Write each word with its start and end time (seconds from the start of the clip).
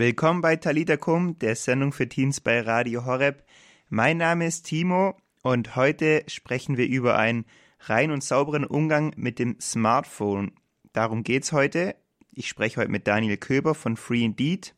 Willkommen 0.00 0.40
bei 0.40 0.56
Talita 0.56 0.96
Kum, 0.96 1.38
der 1.40 1.54
Sendung 1.54 1.92
für 1.92 2.08
Teens 2.08 2.40
bei 2.40 2.62
Radio 2.62 3.04
Horeb. 3.04 3.44
Mein 3.90 4.16
Name 4.16 4.46
ist 4.46 4.62
Timo 4.62 5.14
und 5.42 5.76
heute 5.76 6.24
sprechen 6.26 6.78
wir 6.78 6.88
über 6.88 7.18
einen 7.18 7.44
rein 7.80 8.10
und 8.10 8.24
sauberen 8.24 8.64
Umgang 8.64 9.12
mit 9.18 9.38
dem 9.38 9.60
Smartphone. 9.60 10.52
Darum 10.94 11.22
geht's 11.22 11.52
heute. 11.52 11.96
Ich 12.32 12.48
spreche 12.48 12.80
heute 12.80 12.90
mit 12.90 13.06
Daniel 13.06 13.36
Köber 13.36 13.74
von 13.74 13.98
Free 13.98 14.24
Indeed. 14.24 14.74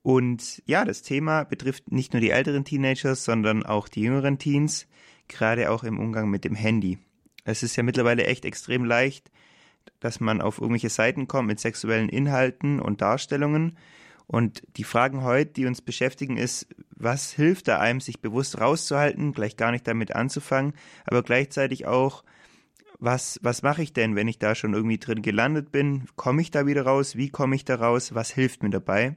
Und 0.00 0.62
ja, 0.64 0.86
das 0.86 1.02
Thema 1.02 1.44
betrifft 1.44 1.92
nicht 1.92 2.14
nur 2.14 2.22
die 2.22 2.30
älteren 2.30 2.64
Teenagers, 2.64 3.24
sondern 3.24 3.66
auch 3.66 3.86
die 3.86 4.00
jüngeren 4.00 4.38
Teens, 4.38 4.88
gerade 5.28 5.70
auch 5.70 5.84
im 5.84 6.00
Umgang 6.00 6.30
mit 6.30 6.46
dem 6.46 6.54
Handy. 6.54 6.98
Es 7.44 7.62
ist 7.62 7.76
ja 7.76 7.82
mittlerweile 7.82 8.24
echt 8.24 8.46
extrem 8.46 8.86
leicht, 8.86 9.30
dass 10.00 10.20
man 10.20 10.40
auf 10.40 10.56
irgendwelche 10.56 10.88
Seiten 10.88 11.28
kommt 11.28 11.48
mit 11.48 11.60
sexuellen 11.60 12.08
Inhalten 12.08 12.80
und 12.80 13.02
Darstellungen. 13.02 13.76
Und 14.26 14.62
die 14.76 14.84
Fragen 14.84 15.22
heute, 15.22 15.52
die 15.52 15.66
uns 15.66 15.82
beschäftigen, 15.82 16.36
ist, 16.36 16.66
was 16.96 17.32
hilft 17.32 17.68
da 17.68 17.78
einem, 17.78 18.00
sich 18.00 18.20
bewusst 18.20 18.60
rauszuhalten, 18.60 19.32
gleich 19.32 19.56
gar 19.56 19.72
nicht 19.72 19.86
damit 19.86 20.14
anzufangen, 20.14 20.74
aber 21.04 21.22
gleichzeitig 21.22 21.86
auch, 21.86 22.24
was, 22.98 23.40
was 23.42 23.62
mache 23.62 23.82
ich 23.82 23.92
denn, 23.92 24.14
wenn 24.14 24.28
ich 24.28 24.38
da 24.38 24.54
schon 24.54 24.74
irgendwie 24.74 24.98
drin 24.98 25.22
gelandet 25.22 25.72
bin? 25.72 26.06
Komme 26.14 26.40
ich 26.40 26.52
da 26.52 26.66
wieder 26.66 26.82
raus? 26.82 27.16
Wie 27.16 27.30
komme 27.30 27.56
ich 27.56 27.64
da 27.64 27.74
raus? 27.74 28.14
Was 28.14 28.30
hilft 28.30 28.62
mir 28.62 28.70
dabei? 28.70 29.16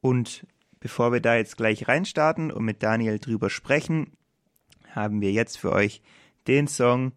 Und 0.00 0.46
bevor 0.78 1.12
wir 1.12 1.20
da 1.20 1.34
jetzt 1.34 1.56
gleich 1.56 1.88
reinstarten 1.88 2.52
und 2.52 2.64
mit 2.64 2.84
Daniel 2.84 3.18
drüber 3.18 3.50
sprechen, 3.50 4.12
haben 4.94 5.20
wir 5.20 5.32
jetzt 5.32 5.58
für 5.58 5.72
euch 5.72 6.02
den 6.46 6.68
Song 6.68 7.12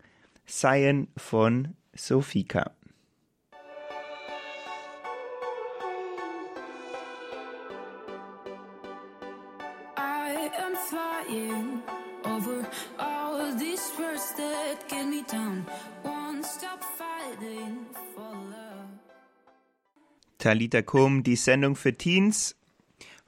Cyan 0.47 1.07
von 1.15 1.75
Sofika. 1.93 2.71
Talita 20.37 20.81
Kum, 20.81 21.23
die 21.23 21.37
Sendung 21.37 21.77
für 21.77 21.93
Teens. 21.93 22.57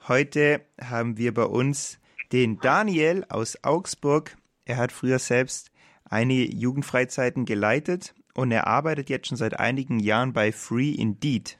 Heute 0.06 0.60
haben 0.78 1.16
wir 1.16 1.32
bei 1.32 1.44
uns 1.44 1.98
den 2.30 2.58
Daniel 2.58 3.24
aus 3.30 3.64
Augsburg. 3.64 4.36
Er 4.66 4.76
hat 4.76 4.92
früher 4.92 5.18
selbst 5.18 5.70
einige 6.04 6.54
Jugendfreizeiten 6.54 7.46
geleitet 7.46 8.14
und 8.34 8.52
er 8.52 8.66
arbeitet 8.66 9.08
jetzt 9.08 9.28
schon 9.28 9.38
seit 9.38 9.58
einigen 9.58 9.98
Jahren 9.98 10.34
bei 10.34 10.52
Free 10.52 10.90
Indeed. 10.90 11.58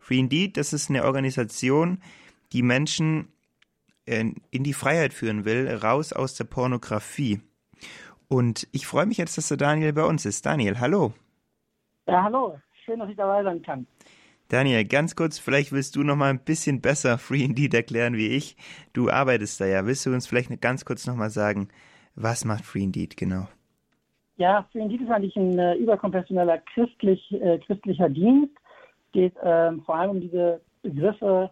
Free 0.00 0.18
Indeed, 0.18 0.56
das 0.56 0.72
ist 0.72 0.90
eine 0.90 1.04
Organisation, 1.04 2.02
die 2.52 2.62
Menschen 2.62 3.28
in 4.04 4.64
die 4.64 4.72
Freiheit 4.72 5.14
führen 5.14 5.44
will, 5.44 5.68
raus 5.68 6.12
aus 6.12 6.34
der 6.34 6.44
Pornografie. 6.44 7.40
Und 8.26 8.66
ich 8.72 8.86
freue 8.86 9.06
mich 9.06 9.18
jetzt, 9.18 9.38
dass 9.38 9.48
der 9.48 9.58
Daniel 9.58 9.92
bei 9.92 10.04
uns 10.04 10.24
ist. 10.24 10.44
Daniel, 10.44 10.80
hallo. 10.80 11.12
Ja, 12.08 12.22
hallo. 12.22 12.58
Schön, 12.86 13.00
dass 13.00 13.10
ich 13.10 13.16
dabei 13.16 13.42
sein 13.42 13.60
kann. 13.60 13.86
Daniel, 14.48 14.86
ganz 14.86 15.14
kurz, 15.14 15.38
vielleicht 15.38 15.72
willst 15.72 15.94
du 15.94 16.02
noch 16.02 16.16
mal 16.16 16.30
ein 16.30 16.42
bisschen 16.42 16.80
besser 16.80 17.18
Free 17.18 17.44
Indeed 17.44 17.74
erklären 17.74 18.14
wie 18.14 18.28
ich. 18.28 18.56
Du 18.94 19.10
arbeitest 19.10 19.60
da 19.60 19.66
ja. 19.66 19.84
Willst 19.84 20.06
du 20.06 20.10
uns 20.14 20.26
vielleicht 20.26 20.58
ganz 20.62 20.86
kurz 20.86 21.06
noch 21.06 21.16
mal 21.16 21.28
sagen, 21.28 21.68
was 22.14 22.46
macht 22.46 22.64
Free 22.64 22.84
Indeed 22.84 23.18
genau? 23.18 23.46
Ja, 24.38 24.66
Free 24.72 24.80
Indeed 24.80 25.02
ist 25.02 25.10
eigentlich 25.10 25.36
ein 25.36 25.58
äh, 25.58 25.74
überkonfessioneller 25.74 26.62
christlich, 26.72 27.30
äh, 27.30 27.58
christlicher 27.58 28.08
Dienst. 28.08 28.54
Es 29.04 29.12
geht 29.12 29.36
äh, 29.36 29.72
vor 29.84 29.96
allem 29.96 30.12
um 30.12 30.20
diese 30.22 30.62
Begriffe 30.80 31.50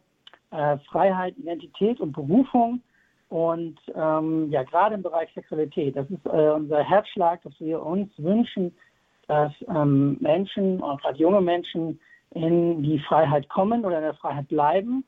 äh, 0.53 0.79
Freiheit, 0.91 1.37
Identität 1.37 2.01
und 2.01 2.13
Berufung. 2.13 2.81
Und 3.29 3.79
ähm, 3.95 4.51
ja, 4.51 4.63
gerade 4.63 4.95
im 4.95 5.03
Bereich 5.03 5.29
Sexualität, 5.35 5.97
das 5.97 6.09
ist 6.09 6.25
äh, 6.25 6.51
unser 6.51 6.83
Herzschlag, 6.83 7.43
dass 7.43 7.53
wir 7.61 7.85
uns 7.85 8.11
wünschen, 8.17 8.75
dass 9.27 9.53
ähm, 9.69 10.17
Menschen, 10.21 10.79
gerade 10.79 11.19
junge 11.19 11.41
Menschen, 11.41 12.01
in 12.31 12.83
die 12.83 12.99
Freiheit 13.01 13.49
kommen 13.49 13.85
oder 13.85 13.97
in 13.97 14.05
der 14.05 14.15
Freiheit 14.15 14.49
bleiben. 14.49 15.05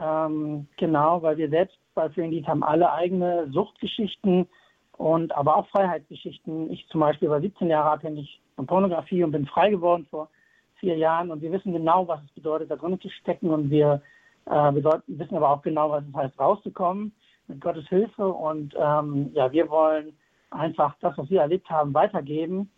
Ähm, 0.00 0.66
genau, 0.76 1.22
weil 1.22 1.36
wir 1.36 1.48
selbst 1.48 1.78
bei 1.94 2.08
Free 2.10 2.42
haben 2.44 2.62
alle 2.62 2.92
eigene 2.92 3.50
Suchtgeschichten 3.50 4.48
und 4.96 5.32
aber 5.32 5.56
auch 5.56 5.68
Freiheitsgeschichten. 5.68 6.70
Ich 6.70 6.86
zum 6.88 7.00
Beispiel 7.00 7.30
war 7.30 7.40
17 7.40 7.68
Jahre 7.68 7.90
abhängig 7.90 8.40
von 8.56 8.66
Pornografie 8.66 9.22
und 9.22 9.32
bin 9.32 9.46
frei 9.46 9.70
geworden 9.70 10.06
vor 10.10 10.28
vier 10.76 10.96
Jahren 10.96 11.30
und 11.30 11.42
wir 11.42 11.52
wissen 11.52 11.72
genau, 11.72 12.06
was 12.06 12.20
es 12.24 12.30
bedeutet, 12.32 12.70
da 12.70 12.76
drin 12.76 13.00
zu 13.00 13.08
stecken 13.08 13.50
und 13.50 13.70
wir, 13.70 14.00
äh, 14.46 14.72
wissen 15.06 15.36
aber 15.36 15.50
auch 15.50 15.62
genau, 15.62 15.90
was 15.90 16.04
es 16.08 16.14
heißt, 16.14 16.38
rauszukommen 16.38 17.12
mit 17.48 17.60
Gottes 17.60 17.88
Hilfe 17.88 18.28
und 18.28 18.74
ähm, 18.78 19.30
ja, 19.34 19.50
wir 19.50 19.68
wollen 19.68 20.16
einfach 20.50 20.94
das, 21.00 21.16
was 21.18 21.28
wir 21.30 21.40
erlebt 21.40 21.68
haben, 21.68 21.94
weitergeben 21.94 22.70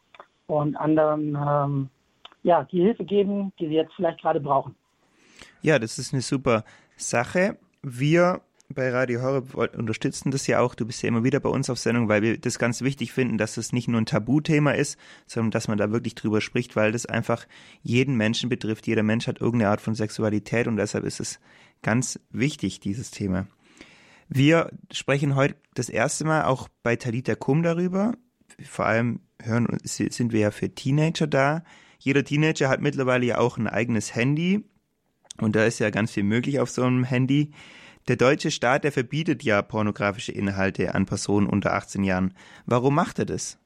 und 0.51 0.77
anderen 0.77 1.37
ähm, 1.37 1.91
ja, 2.43 2.65
die 2.65 2.81
Hilfe 2.81 3.05
geben, 3.05 3.53
die 3.59 3.69
sie 3.69 3.75
jetzt 3.75 3.93
vielleicht 3.95 4.21
gerade 4.21 4.41
brauchen. 4.41 4.75
Ja, 5.63 5.79
das 5.79 5.99
ist 5.99 6.13
eine 6.13 6.23
super 6.23 6.65
Sache. 6.97 7.59
Wir 7.83 8.41
bei 8.73 8.91
Radio 8.91 9.21
Horeb 9.21 9.55
unterstützen 9.77 10.31
das 10.31 10.47
ja 10.47 10.61
auch. 10.61 10.75
Du 10.75 10.87
bist 10.87 11.03
ja 11.03 11.09
immer 11.09 11.25
wieder 11.25 11.41
bei 11.41 11.49
uns 11.49 11.69
auf 11.71 11.79
Sendung, 11.79 12.09
weil 12.09 12.23
wir 12.23 12.39
das 12.39 12.59
ganz 12.59 12.83
wichtig 12.83 13.13
finden, 13.13 13.37
dass 13.37 13.57
es 13.57 13.73
nicht 13.73 13.89
nur 13.89 14.01
ein 14.01 14.07
Tabuthema 14.07 14.73
ist, 14.73 14.99
sondern 15.27 15.51
dass 15.51 15.67
man 15.67 15.77
da 15.77 15.91
wirklich 15.91 16.15
drüber 16.15 16.41
spricht, 16.41 16.77
weil 16.77 16.93
das 16.93 17.05
einfach 17.07 17.47
jeden 17.83 18.17
Menschen 18.17 18.49
betrifft. 18.49 18.87
Jeder 18.87 19.03
Mensch 19.03 19.27
hat 19.27 19.41
irgendeine 19.41 19.71
Art 19.71 19.81
von 19.81 19.95
Sexualität 19.95 20.69
und 20.69 20.77
deshalb 20.77 21.05
ist 21.05 21.21
es 21.21 21.41
ganz 21.83 22.21
wichtig, 22.31 22.79
dieses 22.81 23.11
Thema. 23.11 23.47
Wir 24.29 24.71
sprechen 24.93 25.35
heute 25.35 25.57
das 25.75 25.89
erste 25.89 26.25
Mal 26.25 26.45
auch 26.45 26.69
bei 26.85 26.95
Talita 26.95 27.35
Kum 27.35 27.65
darüber. 27.65 28.13
Vor 28.65 28.87
allem 28.87 29.21
hören, 29.43 29.79
sind 29.83 30.33
wir 30.33 30.41
ja 30.41 30.51
für 30.51 30.75
Teenager 30.75 31.27
da. 31.27 31.63
Jeder 31.99 32.25
Teenager 32.25 32.69
hat 32.69 32.81
mittlerweile 32.81 33.27
ja 33.27 33.39
auch 33.39 33.59
ein 33.59 33.67
eigenes 33.67 34.15
Handy 34.15 34.65
und 35.41 35.57
da 35.57 35.65
ist 35.65 35.79
ja 35.79 35.91
ganz 35.91 36.13
viel 36.13 36.23
möglich 36.23 36.61
auf 36.61 36.71
so 36.71 36.83
einem 36.83 37.05
Handy. 37.05 37.53
Der 38.09 38.17
deutsche 38.17 38.51
Staat, 38.51 38.85
der 38.85 38.93
verbietet 38.93 39.43
ja 39.43 39.63
pornografische 39.63 40.33
Inhalte 40.33 40.95
an 40.95 41.07
Personen 41.07 41.47
unter 41.47 41.75
18 41.75 42.03
Jahren. 42.05 42.35
Warum 42.67 42.95
macht 42.95 43.19
er 43.19 43.27
das? 43.27 43.59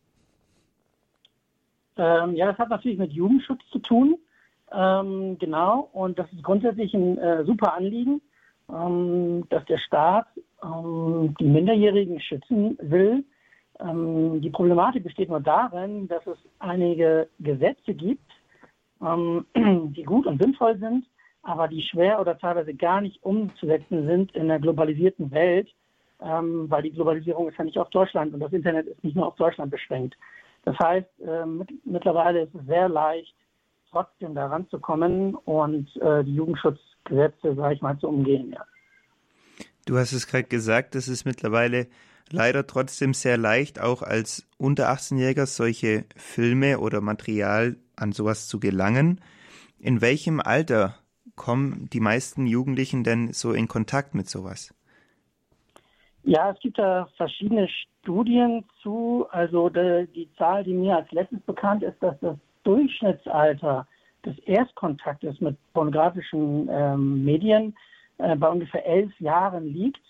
Ähm, 1.96 2.34
ja, 2.34 2.46
das 2.46 2.58
hat 2.58 2.70
natürlich 2.70 2.98
mit 2.98 3.12
Jugendschutz 3.12 3.60
zu 3.70 3.78
tun. 3.78 4.16
Ähm, 4.72 5.38
genau, 5.38 5.88
und 5.92 6.18
das 6.18 6.32
ist 6.32 6.42
grundsätzlich 6.42 6.92
ein 6.94 7.16
äh, 7.18 7.44
super 7.44 7.74
Anliegen, 7.74 8.20
ähm, 8.68 9.44
dass 9.50 9.64
der 9.66 9.78
Staat 9.78 10.26
ähm, 10.62 11.34
die 11.38 11.44
Minderjährigen 11.44 12.20
schützen 12.20 12.76
will 12.80 13.24
ähm, 13.80 14.40
die 14.40 14.50
Problematik 14.50 15.04
besteht 15.04 15.28
nur 15.28 15.40
darin, 15.40 16.08
dass 16.08 16.26
es 16.26 16.38
einige 16.58 17.28
Gesetze 17.40 17.94
gibt, 17.94 18.30
ähm, 19.02 19.46
die 19.94 20.04
gut 20.04 20.26
und 20.26 20.40
sinnvoll 20.40 20.78
sind, 20.78 21.06
aber 21.42 21.68
die 21.68 21.82
schwer 21.82 22.20
oder 22.20 22.38
teilweise 22.38 22.74
gar 22.74 23.00
nicht 23.00 23.22
umzusetzen 23.22 24.06
sind 24.06 24.34
in 24.34 24.48
der 24.48 24.60
globalisierten 24.60 25.30
Welt, 25.30 25.68
ähm, 26.20 26.70
weil 26.70 26.82
die 26.82 26.92
Globalisierung 26.92 27.48
ist 27.48 27.58
ja 27.58 27.64
nicht 27.64 27.78
auf 27.78 27.90
Deutschland 27.90 28.32
und 28.32 28.40
das 28.40 28.52
Internet 28.52 28.86
ist 28.86 29.02
nicht 29.04 29.16
nur 29.16 29.26
auf 29.26 29.36
Deutschland 29.36 29.70
beschränkt. 29.70 30.16
Das 30.64 30.78
heißt, 30.78 31.20
äh, 31.20 31.44
mit, 31.44 31.68
mittlerweile 31.84 32.42
ist 32.42 32.54
es 32.54 32.66
sehr 32.66 32.88
leicht, 32.88 33.34
trotzdem 33.90 34.34
daran 34.34 34.68
zu 34.70 34.78
kommen 34.78 35.34
und 35.34 35.94
äh, 35.96 36.24
die 36.24 36.34
Jugendschutzgesetze, 36.34 37.54
sage 37.54 37.74
ich 37.74 37.82
mal, 37.82 37.98
zu 37.98 38.08
umgehen. 38.08 38.52
Ja. 38.52 38.64
Du 39.86 39.98
hast 39.98 40.12
es 40.12 40.26
gerade 40.26 40.44
gesagt, 40.44 40.94
das 40.94 41.08
ist 41.08 41.26
mittlerweile 41.26 41.86
leider 42.30 42.66
trotzdem 42.66 43.14
sehr 43.14 43.36
leicht, 43.36 43.80
auch 43.80 44.02
als 44.02 44.46
unter 44.58 44.90
18-Jähriger 44.90 45.46
solche 45.46 46.04
Filme 46.16 46.78
oder 46.78 47.00
Material 47.00 47.76
an 47.96 48.12
sowas 48.12 48.48
zu 48.48 48.60
gelangen. 48.60 49.20
In 49.78 50.00
welchem 50.00 50.40
Alter 50.40 50.94
kommen 51.36 51.88
die 51.92 52.00
meisten 52.00 52.46
Jugendlichen 52.46 53.04
denn 53.04 53.32
so 53.32 53.52
in 53.52 53.68
Kontakt 53.68 54.14
mit 54.14 54.28
sowas? 54.28 54.74
Ja, 56.22 56.50
es 56.50 56.60
gibt 56.60 56.78
da 56.78 57.06
verschiedene 57.16 57.68
Studien 58.00 58.64
zu. 58.82 59.26
Also 59.30 59.68
die, 59.68 60.08
die 60.14 60.28
Zahl, 60.36 60.64
die 60.64 60.72
mir 60.72 60.96
als 60.96 61.10
letztes 61.12 61.40
bekannt 61.40 61.82
ist, 61.82 62.02
dass 62.02 62.18
das 62.20 62.36
Durchschnittsalter 62.62 63.86
des 64.24 64.38
Erstkontaktes 64.40 65.40
mit 65.40 65.56
pornografischen 65.74 66.68
ähm, 66.70 67.24
Medien 67.24 67.76
äh, 68.16 68.34
bei 68.36 68.48
ungefähr 68.48 68.86
elf 68.86 69.12
Jahren 69.20 69.66
liegt 69.66 70.00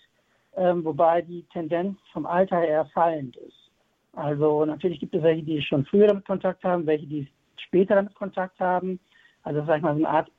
wobei 0.55 1.21
die 1.21 1.43
Tendenz 1.51 1.97
vom 2.13 2.25
Alter 2.25 2.59
her 2.59 2.85
fallend 2.93 3.35
ist. 3.37 3.71
Also 4.13 4.63
natürlich 4.65 4.99
gibt 4.99 5.13
es 5.13 5.23
welche, 5.23 5.43
die 5.43 5.61
schon 5.61 5.85
früher 5.85 6.07
damit 6.07 6.25
Kontakt 6.25 6.63
haben, 6.63 6.85
welche, 6.85 7.05
die 7.05 7.27
später 7.57 7.95
damit 7.95 8.15
Kontakt 8.15 8.59
haben. 8.59 8.99
Also 9.43 9.63
sag 9.65 9.77
ich 9.77 9.83
mal, 9.83 9.93
so 9.93 10.05
eine 10.05 10.09
Art 10.09 10.31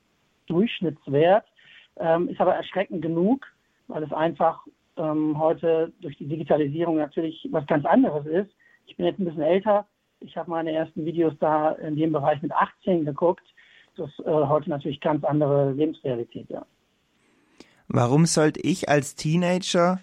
Durchschnittswert. 0.46 1.44
Ähm, 1.98 2.28
ist 2.28 2.40
aber 2.40 2.54
erschreckend 2.54 3.02
genug, 3.02 3.46
weil 3.88 4.02
es 4.02 4.12
einfach 4.12 4.66
ähm, 4.96 5.38
heute 5.38 5.92
durch 6.00 6.16
die 6.18 6.28
Digitalisierung 6.28 6.96
natürlich 6.96 7.48
was 7.50 7.66
ganz 7.66 7.84
anderes 7.84 8.26
ist. 8.26 8.50
Ich 8.86 8.96
bin 8.96 9.06
jetzt 9.06 9.18
ein 9.18 9.24
bisschen 9.24 9.42
älter. 9.42 9.86
Ich 10.20 10.36
habe 10.36 10.50
meine 10.50 10.72
ersten 10.72 11.04
Videos 11.04 11.34
da 11.40 11.72
in 11.72 11.96
dem 11.96 12.12
Bereich 12.12 12.40
mit 12.42 12.52
18 12.52 13.04
geguckt. 13.04 13.44
Das 13.96 14.08
ist 14.10 14.20
äh, 14.20 14.30
heute 14.30 14.70
natürlich 14.70 15.00
ganz 15.00 15.24
andere 15.24 15.72
Lebensrealität, 15.72 16.48
ja. 16.50 16.64
Warum 17.88 18.26
sollte 18.26 18.60
ich 18.60 18.88
als 18.88 19.14
Teenager 19.14 20.00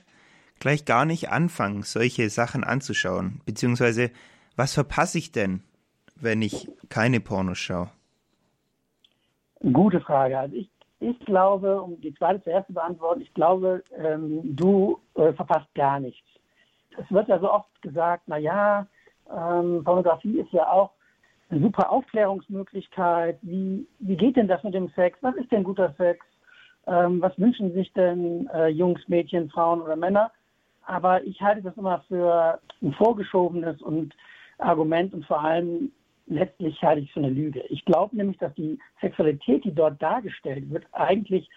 gleich 0.60 0.86
gar 0.86 1.06
nicht 1.06 1.30
anfangen, 1.30 1.84
solche 1.84 2.30
Sachen 2.30 2.64
anzuschauen? 2.64 3.42
Beziehungsweise, 3.46 4.12
was 4.56 4.74
verpasse 4.74 5.18
ich 5.18 5.32
denn, 5.32 5.64
wenn 6.16 6.42
ich 6.42 6.70
keine 6.90 7.20
Pornos 7.20 7.58
schaue? 7.58 7.90
Gute 9.60 10.00
Frage. 10.02 10.38
Also 10.40 10.56
ich, 10.56 10.70
ich 11.00 11.20
glaube, 11.22 11.82
um 11.82 12.00
die 12.02 12.14
zweite 12.16 12.42
zuerst 12.44 12.68
zu 12.68 12.74
beantworten, 12.74 13.22
ich 13.22 13.34
glaube, 13.34 13.84
ähm, 13.98 14.42
du 14.44 15.00
äh, 15.16 15.34
verpasst 15.34 15.74
gar 15.76 16.00
nichts. 16.00 16.28
Es 16.98 17.12
wird 17.12 17.28
ja 17.28 17.40
so 17.40 17.52
oft 17.52 17.82
gesagt, 17.82 18.24
na 18.28 18.38
ja, 18.38 18.88
ähm, 19.30 19.84
Pornografie 19.84 20.40
ist 20.40 20.52
ja 20.52 20.70
auch 20.70 20.92
eine 21.50 21.62
super 21.62 21.92
Aufklärungsmöglichkeit. 21.92 23.40
Wie, 23.42 23.88
wie 24.00 24.18
geht 24.18 24.36
denn 24.38 24.48
das 24.48 24.64
mit 24.64 24.74
dem 24.74 24.90
Sex? 24.90 25.18
Was 25.22 25.36
ist 25.36 25.52
denn 25.52 25.64
guter 25.64 25.94
Sex? 25.98 26.26
Ähm, 26.88 27.22
was 27.22 27.38
wünschen 27.40 27.74
sich 27.74 27.92
denn 27.94 28.48
äh, 28.54 28.68
Jungs, 28.68 29.08
Mädchen, 29.08 29.50
Frauen 29.50 29.82
oder 29.82 29.96
Männer? 29.96 30.32
Aber 30.86 31.24
ich 31.24 31.42
halte 31.42 31.62
das 31.62 31.78
immer 31.78 32.04
für 32.08 32.60
ein 32.82 32.94
vorgeschobenes 32.94 33.82
und 33.82 34.14
Argument 34.58 35.14
und 35.14 35.26
vor 35.26 35.42
allem 35.44 35.92
letztlich 36.28 36.82
halte 36.82 37.02
ich 37.02 37.08
es 37.08 37.14
für 37.14 37.20
eine 37.20 37.30
Lüge. 37.30 37.62
Ich 37.70 37.86
glaube 37.86 38.16
nämlich, 38.16 38.38
dass 38.38 38.54
die 38.56 38.80
Sexualität, 39.02 39.64
die 39.64 39.74
dort 39.74 40.02
dargestellt 40.02 40.70
wird, 40.70 40.86
eigentlich 40.92 41.50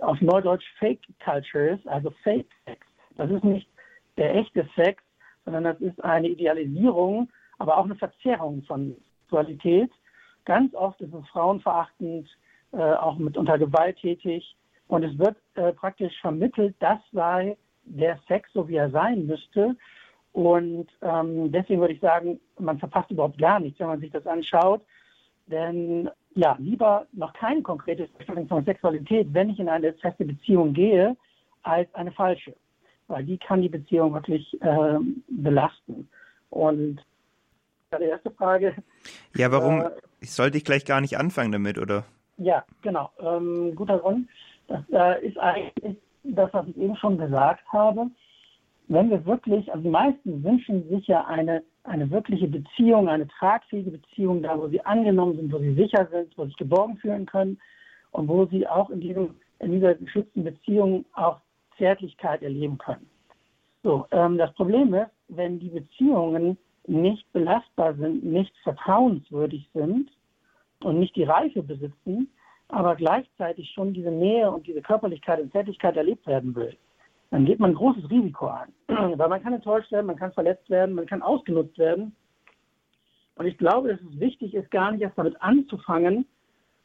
auf 0.00 0.20
Neudeutsch 0.20 0.64
Fake 0.78 1.00
Culture 1.24 1.70
ist, 1.70 1.86
also 1.88 2.12
Fake 2.22 2.48
Sex. 2.64 2.86
Das 3.16 3.30
ist 3.30 3.44
nicht 3.44 3.68
der 4.16 4.34
echte 4.34 4.68
Sex, 4.76 5.02
sondern 5.44 5.64
das 5.64 5.80
ist 5.80 6.02
eine 6.04 6.28
Idealisierung, 6.28 7.30
aber 7.58 7.78
auch 7.78 7.84
eine 7.84 7.96
Verzerrung 7.96 8.62
von 8.62 8.96
Sexualität. 9.22 9.90
Ganz 10.44 10.74
oft 10.74 11.00
ist 11.00 11.14
es 11.14 11.26
frauenverachtend, 11.28 12.28
äh, 12.72 12.76
auch 12.76 13.16
mitunter 13.18 13.58
gewalttätig. 13.58 14.56
Und 14.92 15.04
es 15.04 15.18
wird 15.18 15.38
äh, 15.54 15.72
praktisch 15.72 16.12
vermittelt, 16.20 16.76
das 16.80 16.98
sei 17.12 17.56
der 17.84 18.18
Sex, 18.28 18.50
so 18.52 18.68
wie 18.68 18.76
er 18.76 18.90
sein 18.90 19.24
müsste. 19.24 19.74
Und 20.32 20.86
ähm, 21.00 21.50
deswegen 21.50 21.80
würde 21.80 21.94
ich 21.94 22.00
sagen, 22.00 22.38
man 22.58 22.78
verpasst 22.78 23.10
überhaupt 23.10 23.38
gar 23.38 23.58
nichts, 23.58 23.80
wenn 23.80 23.86
man 23.86 24.00
sich 24.00 24.10
das 24.10 24.26
anschaut. 24.26 24.82
Denn 25.46 26.10
ja, 26.34 26.56
lieber 26.58 27.06
noch 27.14 27.32
keine 27.32 27.62
konkrete 27.62 28.06
Vorstellung 28.08 28.46
von 28.48 28.66
Sexualität, 28.66 29.32
wenn 29.32 29.48
ich 29.48 29.58
in 29.58 29.70
eine 29.70 29.94
feste 29.94 30.26
Beziehung 30.26 30.74
gehe, 30.74 31.16
als 31.62 31.88
eine 31.94 32.12
falsche. 32.12 32.54
Weil 33.08 33.24
die 33.24 33.38
kann 33.38 33.62
die 33.62 33.70
Beziehung 33.70 34.12
wirklich 34.12 34.60
äh, 34.60 34.98
belasten. 35.28 36.06
Und 36.50 37.00
die 37.98 38.04
erste 38.04 38.30
Frage. 38.32 38.74
Ja, 39.34 39.50
warum 39.50 39.80
äh, 39.80 39.90
sollte 40.20 40.58
ich 40.58 40.66
gleich 40.66 40.84
gar 40.84 41.00
nicht 41.00 41.16
anfangen 41.16 41.50
damit, 41.50 41.78
oder? 41.78 42.04
Ja, 42.36 42.62
genau. 42.82 43.10
Ähm, 43.20 43.74
guter 43.74 43.98
Grund. 43.98 44.28
Das 44.68 44.82
äh, 44.90 45.26
ist 45.26 45.38
eigentlich 45.38 45.96
das, 46.24 46.52
was 46.52 46.66
ich 46.68 46.76
eben 46.76 46.96
schon 46.96 47.18
gesagt 47.18 47.62
habe 47.72 48.10
wenn 48.92 49.10
wir 49.10 49.24
wirklich, 49.24 49.70
also 49.70 49.82
die 49.82 49.90
meisten 49.90 50.44
wünschen 50.44 50.88
sich 50.88 51.06
ja 51.06 51.24
eine, 51.26 51.62
eine 51.84 52.10
wirkliche 52.10 52.48
Beziehung, 52.48 53.08
eine 53.08 53.26
tragfähige 53.26 53.92
Beziehung, 53.92 54.42
da 54.42 54.58
wo 54.58 54.68
sie 54.68 54.84
angenommen 54.84 55.36
sind, 55.36 55.52
wo 55.52 55.58
sie 55.58 55.74
sicher 55.74 56.06
sind, 56.10 56.36
wo 56.36 56.42
sie 56.42 56.48
sich 56.48 56.58
geborgen 56.58 56.96
fühlen 56.98 57.26
können 57.26 57.58
und 58.10 58.28
wo 58.28 58.46
sie 58.46 58.66
auch 58.66 58.90
in, 58.90 59.00
diesem, 59.00 59.34
in 59.60 59.72
dieser 59.72 59.94
geschützten 59.94 60.44
Beziehung 60.44 61.04
auch 61.14 61.40
Zärtlichkeit 61.78 62.42
erleben 62.42 62.78
können. 62.78 63.08
So, 63.82 64.06
ähm, 64.10 64.38
das 64.38 64.52
Problem 64.54 64.94
ist, 64.94 65.10
wenn 65.28 65.58
die 65.58 65.70
Beziehungen 65.70 66.58
nicht 66.86 67.30
belastbar 67.32 67.94
sind, 67.94 68.24
nicht 68.24 68.52
vertrauenswürdig 68.62 69.68
sind 69.72 70.10
und 70.82 70.98
nicht 70.98 71.16
die 71.16 71.24
Reife 71.24 71.62
besitzen, 71.62 72.28
aber 72.72 72.96
gleichzeitig 72.96 73.70
schon 73.70 73.92
diese 73.92 74.10
Nähe 74.10 74.50
und 74.50 74.66
diese 74.66 74.80
Körperlichkeit 74.80 75.40
und 75.40 75.52
Zärtlichkeit 75.52 75.94
erlebt 75.96 76.26
werden 76.26 76.54
will, 76.54 76.74
dann 77.30 77.44
geht 77.44 77.60
man 77.60 77.70
ein 77.70 77.76
großes 77.76 78.10
Risiko 78.10 78.48
ein. 78.48 78.72
Weil 79.18 79.28
man 79.28 79.42
kann 79.42 79.52
enttäuscht 79.52 79.92
werden, 79.92 80.06
man 80.06 80.16
kann 80.16 80.32
verletzt 80.32 80.68
werden, 80.70 80.94
man 80.94 81.06
kann 81.06 81.22
ausgenutzt 81.22 81.78
werden. 81.78 82.16
Und 83.36 83.46
ich 83.46 83.58
glaube, 83.58 83.88
dass 83.88 84.00
es 84.00 84.20
wichtig 84.20 84.54
ist, 84.54 84.70
gar 84.70 84.90
nicht 84.90 85.02
erst 85.02 85.18
damit 85.18 85.40
anzufangen, 85.40 86.26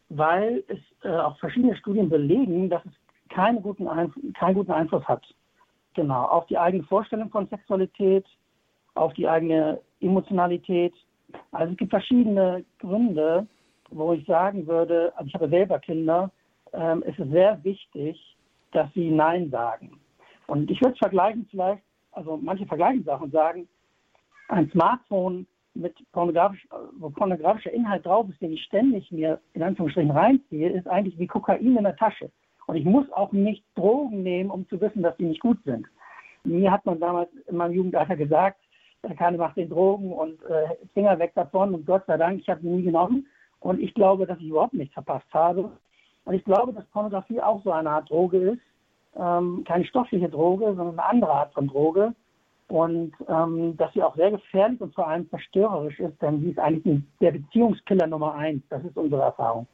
weil 0.10 0.64
es 0.68 0.80
äh, 1.04 1.10
auch 1.10 1.38
verschiedene 1.40 1.76
Studien 1.78 2.10
belegen, 2.10 2.70
dass 2.70 2.86
es 2.86 2.94
keinen 3.30 3.62
guten, 3.62 3.86
keinen 4.34 4.56
guten 4.56 4.72
Einfluss 4.72 5.04
hat. 5.06 5.24
Genau, 5.94 6.24
auf 6.26 6.48
die 6.48 6.58
eigene 6.58 6.84
Vorstellung 6.84 7.30
von 7.30 7.48
Sexualität, 7.48 8.26
auf 8.94 9.14
die 9.14 9.28
eigene 9.28 9.80
Emotionalität. 10.02 10.94
Also 11.52 11.72
es 11.72 11.78
gibt 11.78 11.92
verschiedene 11.92 12.64
Gründe, 12.80 13.48
wo 13.90 14.14
ich 14.14 14.26
sagen 14.26 14.68
würde, 14.68 15.14
also 15.16 15.28
ich 15.28 15.34
habe 15.34 15.50
selber 15.50 15.80
Kinder, 15.80 16.32
ähm, 16.74 17.04
es 17.06 17.18
sehr 17.30 17.64
wichtig, 17.64 18.38
dass 18.72 18.92
sie 18.94 19.10
Nein 19.10 19.50
sagen. 19.50 20.00
Und 20.48 20.70
ich 20.72 20.82
würde 20.82 20.94
es 20.94 21.00
vergleichen 21.00 21.48
vielleicht, 21.50 21.84
also 22.12 22.38
manche 22.38 22.66
vergleichen 22.66 23.04
Sachen 23.04 23.32
sagen, 23.32 23.68
ein 24.50 24.70
Smartphone 24.72 25.46
mit 25.74 25.96
pornografisch, 26.12 26.68
wo 26.98 27.10
pornografischer 27.10 27.72
Inhalt 27.72 28.06
drauf 28.06 28.28
ist, 28.30 28.42
den 28.42 28.54
ich 28.54 28.64
ständig 28.64 29.12
mir 29.12 29.40
in 29.54 29.64
Anführungsstrichen 29.64 30.12
reinziehe, 30.12 30.70
ist 30.70 30.88
eigentlich 30.88 31.18
wie 31.20 31.28
Kokain 31.28 31.78
in 31.78 31.84
der 31.84 31.96
Tasche. 31.96 32.32
Und 32.66 32.76
ich 32.76 32.86
muss 32.86 33.10
auch 33.12 33.32
nicht 33.32 33.64
Drogen 33.76 34.24
nehmen, 34.24 34.50
um 34.50 34.68
zu 34.68 34.80
wissen, 34.82 35.04
dass 35.04 35.16
die 35.18 35.26
nicht 35.26 35.42
gut 35.42 35.58
sind. 35.64 35.86
Mir 36.44 36.72
hat 36.72 36.86
man 36.86 37.00
damals 37.00 37.30
in 37.48 37.58
meinem 37.58 37.74
Jugendalter 37.74 38.16
gesagt, 38.16 38.60
keine 39.18 39.38
macht 39.38 39.58
den 39.58 39.70
Drogen 39.70 40.12
und 40.12 40.42
äh, 40.44 40.76
Finger 40.94 41.18
weg 41.20 41.32
davon 41.36 41.74
und 41.74 41.86
Gott 41.86 42.06
sei 42.08 42.18
Dank, 42.18 42.40
ich 42.40 42.50
habe 42.50 42.62
sie 42.62 42.68
nie 42.68 42.84
genommen. 42.84 43.28
Und 43.60 43.80
ich 43.80 43.94
glaube, 43.94 44.26
dass 44.26 44.40
ich 44.40 44.48
überhaupt 44.48 44.74
nichts 44.74 44.94
verpasst 44.94 45.28
habe. 45.34 45.72
Und 46.26 46.34
ich 46.34 46.44
glaube, 46.44 46.74
dass 46.74 46.86
Pornografie 46.88 47.42
auch 47.42 47.64
so 47.64 47.72
eine 47.72 47.90
Art 47.90 48.10
Droge 48.10 48.38
ist, 48.52 48.62
ähm, 49.18 49.64
keine 49.66 49.86
stoffliche 49.86 50.30
Droge, 50.30 50.66
sondern 50.76 51.00
eine 51.00 51.06
andere 51.06 51.32
Art 51.32 51.54
von 51.54 51.68
Droge. 51.68 52.14
Und 52.68 53.14
ähm, 53.30 53.78
dass 53.78 53.94
sie 53.94 54.04
auch 54.04 54.16
sehr 54.18 54.32
gefährlich 54.32 54.82
und 54.82 54.94
vor 54.94 55.08
allem 55.08 55.30
zerstörerisch 55.30 56.00
ist, 56.00 56.22
denn 56.22 56.42
sie 56.42 56.50
ist 56.52 56.60
eigentlich 56.60 57.02
der 57.22 57.32
Beziehungskiller 57.32 58.08
Nummer 58.08 58.36
eins. 58.36 58.62
Das 58.70 58.84
ist 58.84 58.98
unsere 58.98 59.22
Erfahrung. 59.22 59.68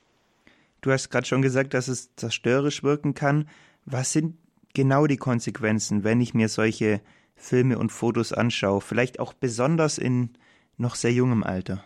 Du 0.82 0.92
hast 0.92 1.10
gerade 1.10 1.26
schon 1.26 1.42
gesagt, 1.42 1.74
dass 1.74 1.88
es 1.88 2.16
zerstörerisch 2.16 2.84
wirken 2.84 3.16
kann. 3.16 3.48
Was 3.86 4.14
sind 4.14 4.38
genau 4.76 5.08
die 5.08 5.18
Konsequenzen, 5.18 6.04
wenn 6.04 6.22
ich 6.22 6.34
mir 6.34 6.50
solche 6.50 7.02
Filme 7.36 7.80
und 7.80 7.92
Fotos 7.92 8.32
anschaue? 8.32 8.82
Vielleicht 8.82 9.20
auch 9.20 9.34
besonders 9.34 9.98
in 9.98 10.30
noch 10.78 10.96
sehr 10.96 11.14
jungem 11.14 11.44
Alter. 11.44 11.84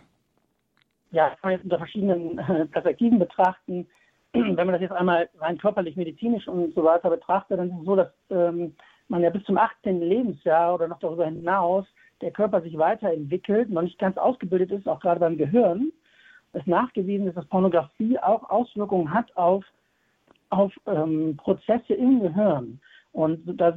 Ja, 1.10 1.30
kann 1.30 1.38
man 1.42 1.52
jetzt 1.52 1.64
unter 1.64 1.78
verschiedenen 1.78 2.36
Perspektiven 2.70 3.18
betrachten 3.18 3.86
wenn 4.32 4.56
man 4.56 4.72
das 4.72 4.80
jetzt 4.80 4.92
einmal 4.92 5.28
rein 5.38 5.58
körperlich, 5.58 5.96
medizinisch 5.96 6.46
und 6.48 6.74
so 6.74 6.84
weiter 6.84 7.10
betrachtet, 7.10 7.58
dann 7.58 7.70
ist 7.70 7.78
es 7.80 7.84
so, 7.86 7.96
dass 7.96 8.08
ähm, 8.30 8.74
man 9.08 9.22
ja 9.22 9.30
bis 9.30 9.44
zum 9.44 9.56
18. 9.56 10.00
Lebensjahr 10.00 10.74
oder 10.74 10.88
noch 10.88 10.98
darüber 10.98 11.24
hinaus 11.24 11.86
der 12.20 12.30
Körper 12.32 12.60
sich 12.60 12.76
weiterentwickelt, 12.76 13.70
noch 13.70 13.82
nicht 13.82 13.98
ganz 13.98 14.18
ausgebildet 14.18 14.72
ist, 14.72 14.88
auch 14.88 15.00
gerade 15.00 15.20
beim 15.20 15.38
Gehirn. 15.38 15.92
Es 16.52 16.66
nachgewiesen 16.66 17.28
ist, 17.28 17.36
dass 17.36 17.46
Pornografie 17.46 18.18
auch 18.18 18.50
Auswirkungen 18.50 19.12
hat 19.12 19.34
auf, 19.36 19.64
auf 20.50 20.72
ähm, 20.86 21.36
Prozesse 21.36 21.94
im 21.94 22.20
Gehirn. 22.20 22.80
Und 23.12 23.40
da 23.60 23.74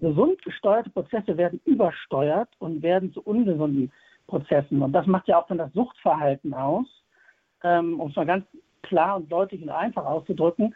gesund 0.00 0.42
gesteuerte 0.44 0.90
Prozesse 0.90 1.36
werden 1.36 1.60
übersteuert 1.64 2.48
und 2.58 2.82
werden 2.82 3.12
zu 3.12 3.22
ungesunden 3.22 3.92
Prozessen. 4.30 4.80
Und 4.80 4.92
das 4.92 5.06
macht 5.06 5.28
ja 5.28 5.38
auch 5.38 5.46
dann 5.48 5.58
das 5.58 5.72
Suchtverhalten 5.72 6.54
aus. 6.54 6.86
Ähm, 7.62 8.00
um 8.00 8.08
es 8.08 8.16
mal 8.16 8.24
ganz 8.24 8.46
klar 8.82 9.16
und 9.16 9.30
deutlich 9.30 9.60
und 9.60 9.68
einfach 9.68 10.06
auszudrücken. 10.06 10.74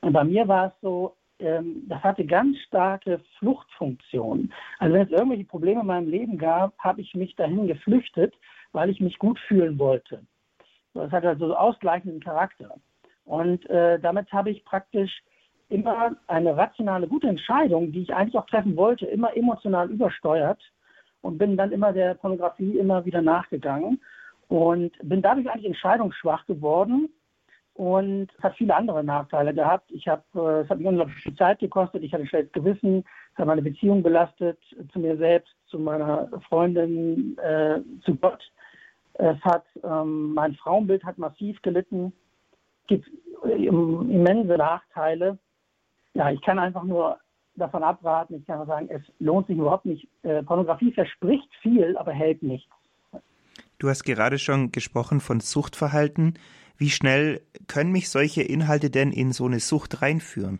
Und 0.00 0.12
bei 0.12 0.24
mir 0.24 0.48
war 0.48 0.68
es 0.68 0.72
so, 0.82 1.14
ähm, 1.38 1.84
das 1.88 2.02
hatte 2.02 2.24
ganz 2.24 2.58
starke 2.66 3.20
Fluchtfunktionen. 3.38 4.52
Also 4.78 4.94
wenn 4.94 5.06
es 5.06 5.12
irgendwelche 5.12 5.44
Probleme 5.44 5.82
in 5.82 5.86
meinem 5.86 6.08
Leben 6.08 6.38
gab, 6.38 6.76
habe 6.78 7.02
ich 7.02 7.14
mich 7.14 7.36
dahin 7.36 7.68
geflüchtet, 7.68 8.34
weil 8.72 8.90
ich 8.90 9.00
mich 9.00 9.18
gut 9.18 9.38
fühlen 9.46 9.78
wollte. 9.78 10.22
Das 10.94 11.12
hat 11.12 11.24
also 11.24 11.48
so 11.48 11.56
ausgleichenden 11.56 12.20
Charakter. 12.20 12.74
Und 13.24 13.68
äh, 13.70 13.98
damit 14.00 14.32
habe 14.32 14.50
ich 14.50 14.64
praktisch 14.64 15.22
immer 15.68 16.16
eine 16.26 16.56
rationale, 16.56 17.08
gute 17.08 17.28
Entscheidung, 17.28 17.92
die 17.92 18.02
ich 18.02 18.14
eigentlich 18.14 18.38
auch 18.38 18.46
treffen 18.46 18.76
wollte, 18.76 19.06
immer 19.06 19.36
emotional 19.36 19.90
übersteuert 19.90 20.60
und 21.24 21.38
bin 21.38 21.56
dann 21.56 21.72
immer 21.72 21.92
der 21.92 22.14
Pornografie 22.14 22.78
immer 22.78 23.04
wieder 23.06 23.22
nachgegangen 23.22 24.00
und 24.48 24.92
bin 25.02 25.22
dadurch 25.22 25.48
eigentlich 25.48 25.66
entscheidungsschwach 25.66 26.44
geworden 26.44 27.08
und 27.72 28.30
es 28.36 28.42
hat 28.42 28.56
viele 28.56 28.76
andere 28.76 29.02
Nachteile 29.02 29.54
gehabt. 29.54 29.90
Ich 29.90 30.06
habe, 30.06 30.22
äh, 30.34 30.60
es 30.62 30.68
hat 30.68 30.78
mich 30.78 30.86
unglaublich 30.86 31.16
viel 31.16 31.34
Zeit 31.34 31.58
gekostet. 31.60 32.02
Ich 32.02 32.12
hatte 32.12 32.24
ein 32.24 32.28
schlechtes 32.28 32.52
Gewissen. 32.52 33.04
Es 33.32 33.38
hat 33.38 33.46
meine 33.46 33.62
Beziehung 33.62 34.02
belastet 34.02 34.58
zu 34.92 34.98
mir 35.00 35.16
selbst, 35.16 35.52
zu 35.66 35.78
meiner 35.78 36.28
Freundin, 36.48 37.38
äh, 37.38 37.80
zu 38.04 38.14
Gott. 38.16 38.42
Es 39.14 39.40
hat 39.44 39.64
ähm, 39.82 40.34
mein 40.34 40.54
Frauenbild 40.56 41.04
hat 41.04 41.16
massiv 41.16 41.60
gelitten. 41.62 42.12
Es 42.82 42.88
gibt 42.88 43.10
immense 43.44 44.56
Nachteile. 44.56 45.38
Ja, 46.12 46.30
ich 46.30 46.42
kann 46.42 46.58
einfach 46.58 46.84
nur 46.84 47.18
davon 47.56 47.82
abraten. 47.82 48.36
Ich 48.36 48.46
kann 48.46 48.58
nur 48.58 48.66
sagen, 48.66 48.88
es 48.90 49.02
lohnt 49.18 49.46
sich 49.46 49.56
überhaupt 49.56 49.86
nicht. 49.86 50.06
Äh, 50.22 50.42
Pornografie 50.42 50.92
verspricht 50.92 51.48
viel, 51.62 51.96
aber 51.96 52.12
hält 52.12 52.42
nichts. 52.42 52.70
Du 53.78 53.88
hast 53.88 54.04
gerade 54.04 54.38
schon 54.38 54.72
gesprochen 54.72 55.20
von 55.20 55.40
Suchtverhalten. 55.40 56.34
Wie 56.76 56.90
schnell 56.90 57.40
können 57.68 57.92
mich 57.92 58.08
solche 58.08 58.42
Inhalte 58.42 58.90
denn 58.90 59.12
in 59.12 59.30
so 59.32 59.44
eine 59.46 59.60
Sucht 59.60 60.02
reinführen? 60.02 60.58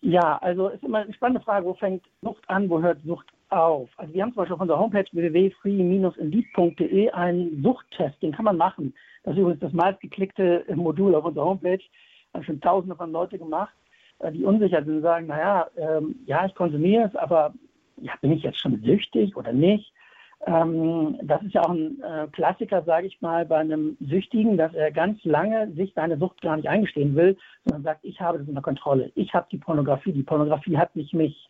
Ja, 0.00 0.38
also 0.38 0.68
ist 0.68 0.82
immer 0.84 0.98
eine 0.98 1.12
spannende 1.14 1.42
Frage, 1.42 1.66
wo 1.66 1.74
fängt 1.74 2.04
Sucht 2.22 2.42
an, 2.48 2.68
wo 2.68 2.82
hört 2.82 3.02
Sucht 3.04 3.26
auf? 3.48 3.88
Also 3.96 4.12
wir 4.12 4.22
haben 4.22 4.32
zum 4.32 4.42
Beispiel 4.42 4.54
auf 4.54 4.60
unserer 4.60 4.78
Homepage 4.78 5.06
www.free-indeed.de 5.10 7.10
einen 7.10 7.62
Suchttest, 7.62 8.22
den 8.22 8.32
kann 8.32 8.44
man 8.44 8.58
machen. 8.58 8.94
Das 9.22 9.32
ist 9.32 9.40
übrigens 9.40 9.60
das 9.60 9.72
meistgeklickte 9.72 10.66
Modul 10.74 11.14
auf 11.14 11.24
unserer 11.24 11.46
Homepage. 11.46 11.80
Da 12.32 12.38
haben 12.38 12.44
schon 12.44 12.60
tausende 12.60 12.96
von 12.96 13.12
Leute 13.12 13.38
gemacht, 13.38 13.72
die 14.32 14.44
unsicher 14.44 14.84
sind 14.84 14.96
und 14.96 15.02
sagen, 15.02 15.26
naja, 15.26 15.66
ähm, 15.76 16.16
ja, 16.26 16.46
ich 16.46 16.54
konsumiere 16.54 17.04
es, 17.04 17.16
aber 17.16 17.52
ja, 18.00 18.12
bin 18.20 18.32
ich 18.32 18.42
jetzt 18.42 18.60
schon 18.60 18.80
süchtig 18.82 19.36
oder 19.36 19.52
nicht? 19.52 19.92
Ähm, 20.46 21.18
das 21.22 21.42
ist 21.42 21.54
ja 21.54 21.62
auch 21.62 21.70
ein 21.70 22.02
äh, 22.02 22.26
Klassiker, 22.32 22.82
sage 22.82 23.06
ich 23.06 23.20
mal, 23.22 23.46
bei 23.46 23.58
einem 23.58 23.96
Süchtigen, 24.00 24.56
dass 24.58 24.74
er 24.74 24.90
ganz 24.90 25.24
lange 25.24 25.72
sich 25.72 25.92
seine 25.94 26.18
Sucht 26.18 26.42
gar 26.42 26.56
nicht 26.56 26.68
eingestehen 26.68 27.14
will, 27.14 27.36
sondern 27.64 27.82
sagt, 27.82 28.04
ich 28.04 28.20
habe 28.20 28.38
das 28.38 28.48
unter 28.48 28.60
Kontrolle. 28.60 29.10
Ich 29.14 29.32
habe 29.32 29.46
die 29.50 29.58
Pornografie, 29.58 30.12
die 30.12 30.22
Pornografie 30.22 30.76
hat 30.76 30.96
nicht 30.96 31.14
mich. 31.14 31.48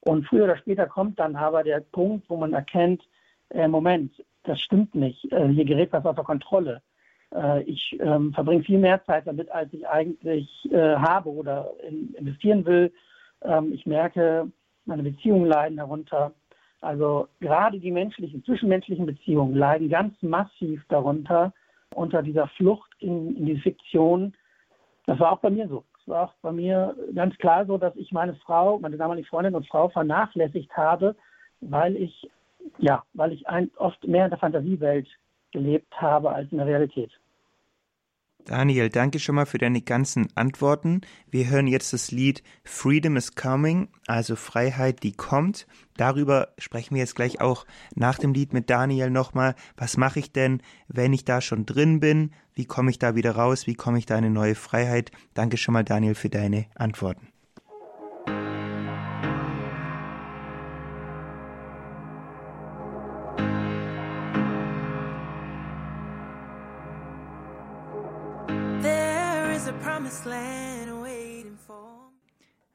Und 0.00 0.26
früher 0.26 0.44
oder 0.44 0.56
später 0.56 0.86
kommt 0.86 1.18
dann 1.18 1.36
aber 1.36 1.62
der 1.62 1.80
Punkt, 1.80 2.28
wo 2.28 2.36
man 2.36 2.52
erkennt, 2.52 3.02
äh, 3.50 3.68
Moment, 3.68 4.12
das 4.42 4.60
stimmt 4.60 4.94
nicht. 4.94 5.30
Äh, 5.32 5.48
hier 5.48 5.64
gerät 5.64 5.92
was 5.92 6.04
außer 6.04 6.24
Kontrolle. 6.24 6.82
Äh, 7.34 7.62
ich 7.64 7.96
ähm, 8.00 8.32
verbringe 8.32 8.64
viel 8.64 8.78
mehr 8.78 9.04
Zeit 9.04 9.26
damit, 9.26 9.50
als 9.50 9.72
ich 9.72 9.86
eigentlich 9.86 10.48
äh, 10.70 10.96
habe 10.96 11.30
oder 11.30 11.70
in, 11.86 12.14
investieren 12.14 12.64
will. 12.64 12.92
Ähm, 13.42 13.72
ich 13.72 13.86
merke, 13.86 14.50
meine 14.86 15.02
Beziehungen 15.02 15.46
leiden 15.46 15.76
darunter 15.76 16.32
also 16.84 17.28
gerade 17.40 17.80
die 17.80 17.90
menschlichen, 17.90 18.44
zwischenmenschlichen 18.44 19.06
Beziehungen 19.06 19.54
leiden 19.54 19.88
ganz 19.88 20.14
massiv 20.22 20.84
darunter, 20.88 21.52
unter 21.94 22.22
dieser 22.22 22.46
Flucht 22.48 22.90
in, 22.98 23.36
in 23.36 23.46
die 23.46 23.56
Fiktion. 23.56 24.34
Das 25.06 25.18
war 25.18 25.32
auch 25.32 25.38
bei 25.38 25.50
mir 25.50 25.66
so. 25.66 25.84
Es 26.02 26.08
war 26.08 26.24
auch 26.24 26.34
bei 26.42 26.52
mir 26.52 26.94
ganz 27.14 27.36
klar 27.38 27.64
so, 27.64 27.78
dass 27.78 27.96
ich 27.96 28.12
meine 28.12 28.34
Frau, 28.34 28.78
meine 28.78 28.98
damalige 28.98 29.26
Freundin 29.26 29.54
und 29.54 29.66
Frau 29.66 29.88
vernachlässigt 29.88 30.76
habe, 30.76 31.16
weil 31.62 31.96
ich, 31.96 32.30
ja, 32.78 33.02
weil 33.14 33.32
ich 33.32 33.48
ein, 33.48 33.70
oft 33.78 34.06
mehr 34.06 34.24
in 34.24 34.30
der 34.30 34.38
Fantasiewelt 34.38 35.08
gelebt 35.52 35.98
habe 35.98 36.32
als 36.32 36.52
in 36.52 36.58
der 36.58 36.66
Realität. 36.66 37.12
Daniel, 38.44 38.90
danke 38.90 39.20
schon 39.20 39.36
mal 39.36 39.46
für 39.46 39.56
deine 39.56 39.80
ganzen 39.80 40.28
Antworten. 40.34 41.00
Wir 41.30 41.48
hören 41.48 41.66
jetzt 41.66 41.94
das 41.94 42.10
Lied 42.10 42.42
Freedom 42.62 43.16
is 43.16 43.34
Coming, 43.34 43.88
also 44.06 44.36
Freiheit, 44.36 45.02
die 45.02 45.12
kommt. 45.12 45.66
Darüber 45.96 46.48
sprechen 46.58 46.94
wir 46.94 47.00
jetzt 47.00 47.16
gleich 47.16 47.40
auch 47.40 47.64
nach 47.94 48.18
dem 48.18 48.34
Lied 48.34 48.52
mit 48.52 48.68
Daniel 48.68 49.08
nochmal. 49.08 49.54
Was 49.78 49.96
mache 49.96 50.18
ich 50.18 50.32
denn, 50.32 50.60
wenn 50.88 51.14
ich 51.14 51.24
da 51.24 51.40
schon 51.40 51.64
drin 51.64 52.00
bin? 52.00 52.32
Wie 52.52 52.66
komme 52.66 52.90
ich 52.90 52.98
da 52.98 53.14
wieder 53.14 53.32
raus? 53.32 53.66
Wie 53.66 53.74
komme 53.74 53.98
ich 53.98 54.04
da 54.04 54.18
in 54.18 54.24
eine 54.24 54.34
neue 54.34 54.54
Freiheit? 54.54 55.10
Danke 55.32 55.56
schon 55.56 55.72
mal, 55.72 55.84
Daniel, 55.84 56.14
für 56.14 56.28
deine 56.28 56.66
Antworten. 56.74 57.33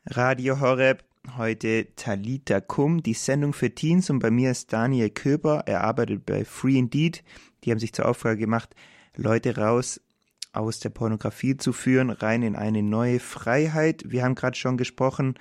Radio 0.05 0.59
Horeb, 0.59 1.03
heute 1.37 1.87
Talita 1.95 2.61
Kum, 2.61 3.03
die 3.03 3.13
Sendung 3.13 3.53
für 3.53 3.75
Teens 3.75 4.09
und 4.09 4.17
bei 4.17 4.31
mir 4.31 4.49
ist 4.49 4.73
Daniel 4.73 5.11
Köber, 5.11 5.63
er 5.67 5.83
arbeitet 5.83 6.25
bei 6.25 6.43
Free 6.45 6.79
Indeed. 6.79 7.23
Die 7.63 7.69
haben 7.69 7.77
sich 7.77 7.93
zur 7.93 8.07
Aufgabe 8.07 8.37
gemacht, 8.37 8.75
Leute 9.15 9.55
raus 9.55 10.01
aus 10.51 10.79
der 10.79 10.89
Pornografie 10.89 11.57
zu 11.57 11.73
führen, 11.73 12.09
rein 12.09 12.41
in 12.41 12.55
eine 12.55 12.81
neue 12.81 13.19
Freiheit. 13.19 14.03
Wir 14.07 14.23
haben 14.23 14.33
gerade 14.33 14.57
schon 14.57 14.77
gesprochen, 14.77 15.35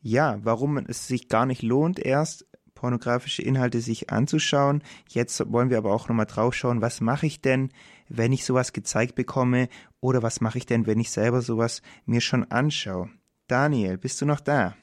ja, 0.00 0.38
warum 0.42 0.78
es 0.78 1.06
sich 1.06 1.28
gar 1.28 1.44
nicht 1.44 1.62
lohnt, 1.62 1.98
erst 1.98 2.46
pornografische 2.82 3.42
Inhalte 3.42 3.80
sich 3.80 4.10
anzuschauen. 4.10 4.82
Jetzt 5.08 5.52
wollen 5.52 5.70
wir 5.70 5.78
aber 5.78 5.92
auch 5.92 6.08
nochmal 6.08 6.26
drauf 6.26 6.52
schauen, 6.52 6.82
was 6.82 7.00
mache 7.00 7.26
ich 7.26 7.40
denn, 7.40 7.70
wenn 8.08 8.32
ich 8.32 8.44
sowas 8.44 8.72
gezeigt 8.72 9.14
bekomme 9.14 9.68
oder 10.00 10.24
was 10.24 10.40
mache 10.40 10.58
ich 10.58 10.66
denn, 10.66 10.84
wenn 10.84 10.98
ich 10.98 11.12
selber 11.12 11.42
sowas 11.42 11.80
mir 12.06 12.20
schon 12.20 12.50
anschaue. 12.50 13.08
Daniel, 13.46 13.98
bist 13.98 14.20
du 14.20 14.26
noch 14.26 14.40
da? 14.40 14.74